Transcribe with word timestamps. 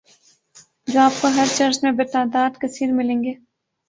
جو 0.87 0.99
آپ 0.99 1.21
کو 1.21 1.27
ہر 1.27 1.45
چرچ 1.55 1.83
میں 1.83 1.91
بتعداد 1.97 2.59
کثیر 2.61 2.91
ملیں 2.91 3.23
گے 3.23 3.33